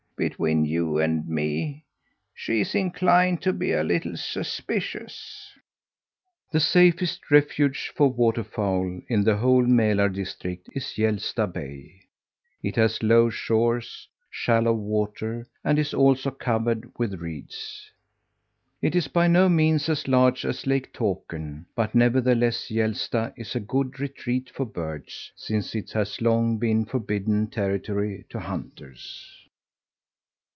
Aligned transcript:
Between 0.17 0.65
you 0.65 0.99
and 0.99 1.27
me, 1.27 1.83
she's 2.35 2.75
inclined 2.75 3.41
to 3.41 3.51
be 3.51 3.71
a 3.71 3.83
little 3.83 4.15
suspicious." 4.15 5.51
The 6.51 6.59
safest 6.59 7.31
refuge 7.31 7.91
for 7.95 8.07
water 8.07 8.43
fowl 8.43 9.01
in 9.07 9.23
the 9.23 9.37
whole 9.37 9.63
Mälar 9.65 10.13
district 10.13 10.69
is 10.73 10.83
Hjälsta 10.95 11.51
Bay. 11.51 12.01
It 12.61 12.75
has 12.75 13.01
low 13.01 13.31
shores, 13.31 14.07
shallow 14.29 14.73
water 14.73 15.47
and 15.63 15.79
is 15.79 15.91
also 15.91 16.29
covered 16.29 16.91
with 16.99 17.15
reeds. 17.19 17.89
It 18.79 18.95
is 18.95 19.07
by 19.07 19.27
no 19.27 19.49
means 19.49 19.89
as 19.89 20.07
large 20.07 20.45
as 20.45 20.67
Lake 20.67 20.93
Tåkern, 20.93 21.65
but 21.75 21.95
nevertheless 21.95 22.69
Hjälsta 22.69 23.33
is 23.35 23.55
a 23.55 23.59
good 23.59 23.99
retreat 23.99 24.51
for 24.51 24.67
birds, 24.67 25.31
since 25.35 25.73
it 25.73 25.93
has 25.93 26.21
long 26.21 26.59
been 26.59 26.85
forbidden 26.85 27.47
territory 27.47 28.23
to 28.29 28.39
hunters. 28.39 29.35